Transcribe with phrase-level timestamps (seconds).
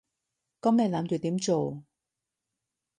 [0.61, 1.83] 噉你諗住點做？